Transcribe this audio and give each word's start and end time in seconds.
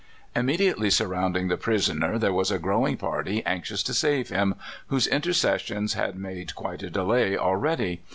Immediately 0.35 0.89
surrounding 0.89 1.47
the 1.47 1.57
prisoner 1.57 2.17
there 2.17 2.33
was 2.33 2.49
a 2.49 2.57
growing 2.57 2.97
part}^ 2.97 3.43
anxious 3.45 3.83
to 3.83 3.93
save 3.93 4.29
him, 4.29 4.55
whose 4.87 5.05
inter 5.05 5.29
cessions 5.31 5.93
had 5.93 6.15
made 6.15 6.55
quite 6.55 6.81
a 6.81 6.89
delay 6.89 7.37
already. 7.37 8.01